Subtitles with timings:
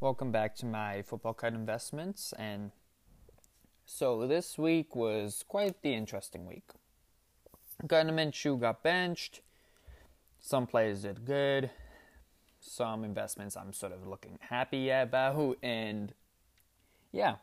[0.00, 2.34] Welcome back to my football card investments.
[2.36, 2.72] And
[3.86, 6.64] so this week was quite the interesting week.
[7.86, 9.40] Gardner got benched.
[10.40, 11.70] Some players did good.
[12.60, 15.58] Some investments I'm sort of looking happy about.
[15.62, 16.12] And
[17.12, 17.36] yeah,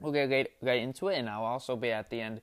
[0.00, 1.18] we'll get right, right into it.
[1.18, 2.40] And I'll also be at the end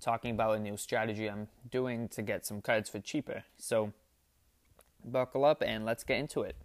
[0.00, 3.44] talking about a new strategy I'm doing to get some cards for cheaper.
[3.56, 3.94] So
[5.02, 6.56] buckle up and let's get into it.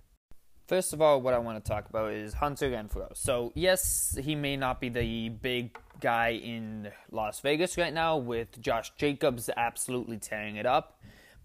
[0.68, 3.16] First of all, what I want to talk about is Hunter Renfrow.
[3.16, 8.59] So, yes, he may not be the big guy in Las Vegas right now with
[8.59, 10.99] Josh Jacobs absolutely tearing it up,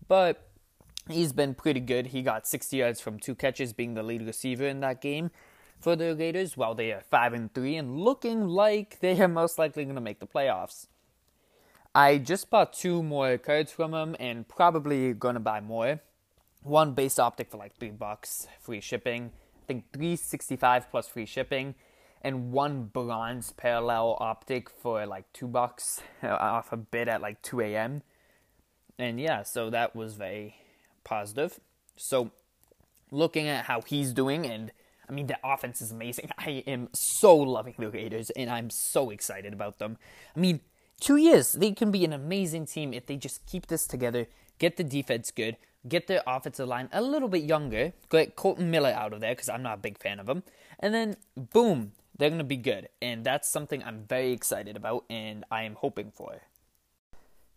[0.08, 0.50] but
[1.08, 2.08] he's been pretty good.
[2.08, 5.30] He got 60 yards from two catches, being the lead receiver in that game
[5.78, 9.56] for the Raiders, while they are 5 and 3 and looking like they are most
[9.56, 10.88] likely going to make the playoffs.
[11.94, 16.00] I just bought two more cards from him and probably going to buy more
[16.62, 19.32] one base optic for like three bucks, free shipping.
[19.62, 21.74] I think three sixty five plus free shipping,
[22.22, 27.60] and one bronze parallel optic for like two bucks off a bid at like two
[27.60, 28.02] a.m.
[28.98, 30.56] And yeah, so that was very
[31.04, 31.58] positive.
[31.96, 32.30] So
[33.10, 34.72] looking at how he's doing, and
[35.08, 36.30] I mean the offense is amazing.
[36.38, 39.98] I am so loving the Raiders, and I'm so excited about them.
[40.36, 40.60] I mean,
[41.00, 44.26] two years they can be an amazing team if they just keep this together,
[44.62, 45.56] get the defense good
[45.88, 49.48] get their offensive line a little bit younger, get Kolton Miller out of there because
[49.48, 50.42] I'm not a big fan of him,
[50.78, 52.88] and then boom, they're going to be good.
[53.00, 56.42] And that's something I'm very excited about and I am hoping for.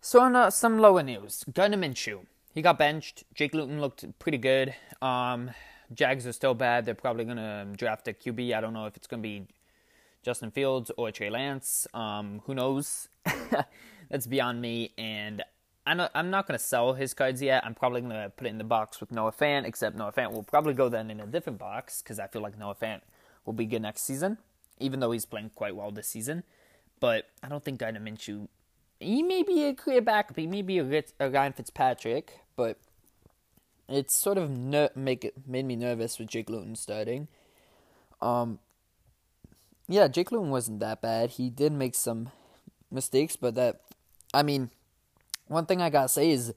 [0.00, 2.26] So, on uh, some lower news, Gardner Minshew.
[2.54, 3.24] He got benched.
[3.34, 4.74] Jake Luton looked pretty good.
[5.02, 5.50] Um,
[5.92, 6.86] Jags are still bad.
[6.86, 8.54] They're probably going to draft a QB.
[8.54, 9.46] I don't know if it's going to be
[10.22, 11.86] Justin Fields or Trey Lance.
[11.92, 13.08] Um, who knows?
[14.10, 14.92] That's beyond me.
[14.96, 15.44] And
[15.86, 17.64] I'm not, I'm not going to sell his cards yet.
[17.64, 20.32] I'm probably going to put it in the box with Noah Fant, except Noah Fant
[20.32, 23.02] will probably go then in a different box because I feel like Noah Fant
[23.44, 24.38] will be good next season,
[24.80, 26.42] even though he's playing quite well this season.
[26.98, 28.48] But I don't think Gardner Minshew,
[28.98, 30.36] he may be a clear backup.
[30.36, 32.78] He may be a, a Ryan Fitzpatrick, but
[33.88, 37.28] it's sort of ner- make it made me nervous with Jake Luton starting.
[38.20, 38.58] Um,
[39.88, 41.30] yeah, Jake Luton wasn't that bad.
[41.30, 42.30] He did make some
[42.90, 43.82] mistakes, but that,
[44.34, 44.70] I mean,
[45.48, 46.54] one thing I gotta say is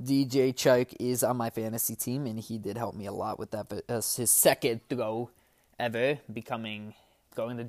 [0.00, 3.50] DJ Chark is on my fantasy team, and he did help me a lot with
[3.50, 3.68] that.
[3.68, 5.30] But uh, his second throw
[5.78, 6.94] ever, becoming
[7.34, 7.62] going to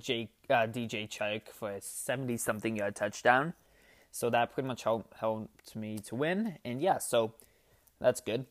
[0.50, 3.54] uh, DJ Chark for a seventy-something yard touchdown.
[4.12, 7.34] So that pretty much helped helped me to win, and yeah, so
[8.00, 8.46] that's good.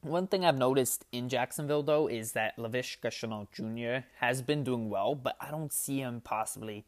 [0.00, 4.06] One thing I've noticed in Jacksonville though is that Laviska Shenault Jr.
[4.18, 6.84] has been doing well, but I don't see him possibly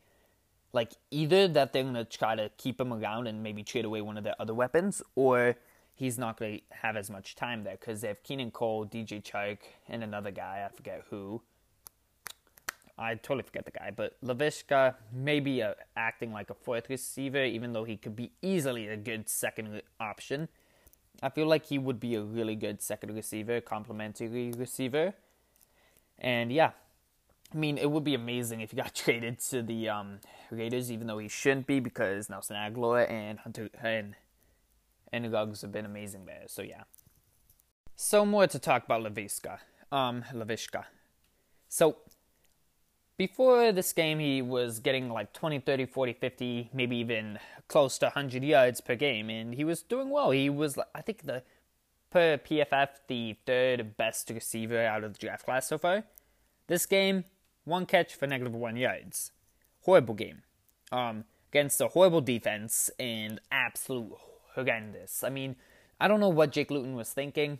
[0.76, 4.19] like either that they're gonna try to keep him around and maybe trade away one
[4.19, 5.56] of their other weapons, or
[5.94, 9.59] he's not gonna have as much time there because they have Keelan Cole, DJ Chark,
[9.88, 11.41] and another guy I forget who.
[12.98, 17.44] I totally forget the guy, but Laviska may be uh, acting like a fourth receiver,
[17.44, 20.48] even though he could be easily a good second option.
[21.22, 25.14] I feel like he would be a really good second receiver, complementary receiver.
[26.19, 26.72] And yeah,
[27.54, 30.20] I mean, it would be amazing if he got traded to the um,
[30.50, 34.14] Raiders, even though he shouldn't be because Nelson Agholor and Hunter and
[35.12, 36.44] and have been amazing there.
[36.46, 36.82] So yeah.
[37.94, 39.58] So more to talk about Laviska.
[39.90, 40.84] Um, Laviska.
[41.68, 41.96] So
[43.16, 48.06] before this game, he was getting like 20, 30, 40, 50, maybe even close to
[48.06, 50.32] 100 yards per game, and he was doing well.
[50.32, 51.42] He was, I think, the
[52.10, 56.04] per PFF, the third best receiver out of the draft class so far.
[56.66, 57.24] This game,
[57.66, 59.32] one catch for negative one yards.
[59.82, 60.43] Horrible game.
[60.91, 64.12] Um, against a horrible defense and absolute
[64.54, 65.22] horrendous.
[65.22, 65.56] I mean,
[66.00, 67.59] I don't know what Jake Luton was thinking.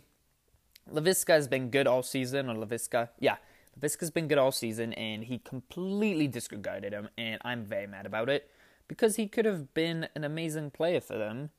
[0.91, 3.37] Laviska has been good all season, or Laviska, yeah,
[3.77, 8.29] Laviska's been good all season, and he completely disregarded him, and I'm very mad about
[8.29, 8.49] it
[8.87, 11.49] because he could have been an amazing player for them,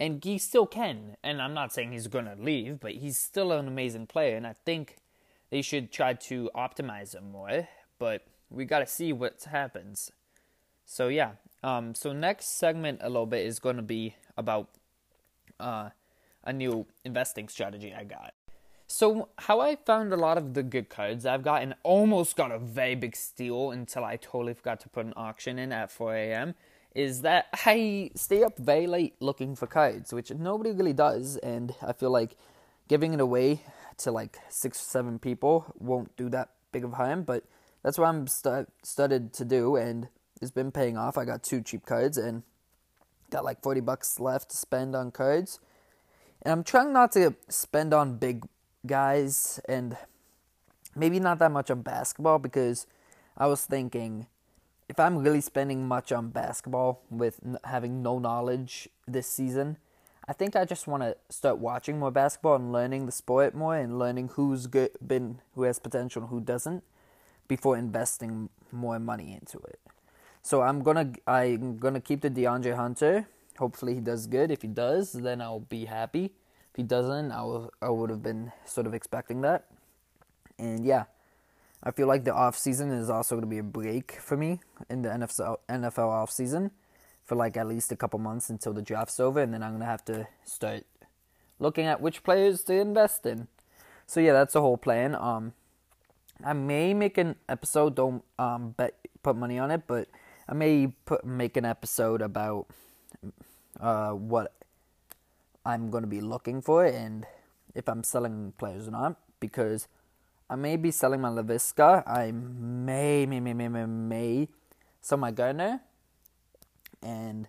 [0.00, 1.16] and he still can.
[1.22, 4.46] And I'm not saying he's going to leave, but he's still an amazing player, and
[4.46, 4.96] I think
[5.50, 7.68] they should try to optimize him more
[8.02, 10.10] but we got to see what happens.
[10.84, 14.70] So yeah, um, so next segment a little bit is going to be about
[15.60, 15.90] uh,
[16.42, 18.34] a new investing strategy I got.
[18.88, 22.50] So how I found a lot of the good cards I've got and almost got
[22.50, 26.16] a very big steal until I totally forgot to put an auction in at 4
[26.16, 26.56] a.m.
[26.96, 31.72] is that I stay up very late looking for cards, which nobody really does, and
[31.80, 32.34] I feel like
[32.88, 33.62] giving it away
[33.98, 37.44] to like six or seven people won't do that big of harm, but
[37.82, 40.08] that's what I'm st- started to do, and
[40.40, 41.18] it's been paying off.
[41.18, 42.42] I got two cheap cards and
[43.30, 45.58] got like 40 bucks left to spend on cards.
[46.42, 48.44] And I'm trying not to spend on big
[48.86, 49.96] guys, and
[50.94, 52.86] maybe not that much on basketball because
[53.36, 54.26] I was thinking
[54.88, 59.78] if I'm really spending much on basketball with having no knowledge this season,
[60.28, 63.76] I think I just want to start watching more basketball and learning the sport more
[63.76, 66.84] and learning who's good, been who has potential and who doesn't
[67.52, 69.78] before investing more money into it.
[70.40, 73.28] So I'm gonna I'm gonna keep the DeAndre Hunter.
[73.58, 74.50] Hopefully he does good.
[74.50, 76.32] If he does, then I'll be happy.
[76.70, 79.66] If he doesn't, I will, I would have been sort of expecting that.
[80.58, 81.04] And yeah,
[81.84, 85.02] I feel like the off season is also to be a break for me in
[85.02, 86.70] the NFL NFL off season
[87.22, 89.84] for like at least a couple months until the draft's over, and then I'm to
[89.84, 90.84] have to start
[91.58, 93.48] looking at which players to invest in.
[94.06, 95.14] So yeah, that's the whole plan.
[95.14, 95.52] Um,
[96.44, 97.94] I may make an episode.
[97.94, 100.08] Don't um bet put money on it, but
[100.48, 102.66] I may put make an episode about
[103.80, 104.52] uh what
[105.64, 107.26] I'm to be looking for and
[107.74, 109.88] if I'm selling players or not because
[110.52, 112.06] I may be selling my Laviska.
[112.06, 114.48] I may, may, may, may, may, may
[115.00, 115.80] sell my Gardner.
[117.02, 117.48] And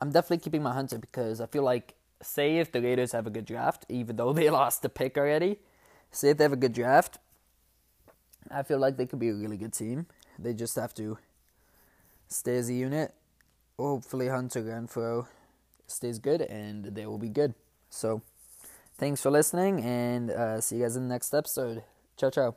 [0.00, 3.30] I'm definitely keeping my Hunter because I feel like, say if the Raiders have a
[3.30, 5.58] good draft, even though they lost the pick already,
[6.10, 7.18] say if they have a good draft,
[8.50, 10.06] I feel like they could be a really good team.
[10.38, 11.18] They just have to
[12.28, 13.14] stay as a unit.
[13.78, 15.26] Hopefully, Hunter Renfrow
[15.86, 17.54] stays good and they will be good.
[17.90, 18.22] So,
[18.96, 21.82] thanks for listening and uh, see you guys in the next episode.
[22.16, 22.56] Ciao, ciao.